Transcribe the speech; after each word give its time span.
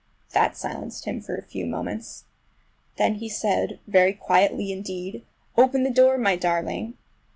That 0.33 0.57
silenced 0.57 1.05
him 1.05 1.21
for 1.21 1.35
a 1.35 1.43
few 1.43 1.67
moments. 1.67 2.23
Then 2.97 3.19
he 3.21 3.29
said—very 3.29 4.13
quietly 4.13 4.71
indeed, 4.71 5.23
"Open 5.55 5.83
the 5.83 5.91
door, 5.93 6.17
my 6.17 6.35
darling!" 6.35 6.97